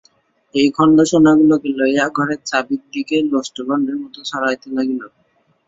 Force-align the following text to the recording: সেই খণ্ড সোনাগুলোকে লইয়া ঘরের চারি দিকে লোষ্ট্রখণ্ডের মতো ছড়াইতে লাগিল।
সেই 0.55 0.69
খণ্ড 0.75 0.97
সোনাগুলোকে 1.09 1.69
লইয়া 1.79 2.05
ঘরের 2.15 2.41
চারি 2.45 2.75
দিকে 2.93 3.17
লোষ্ট্রখণ্ডের 3.31 3.97
মতো 4.03 4.19
ছড়াইতে 4.29 4.67
লাগিল। 4.75 5.01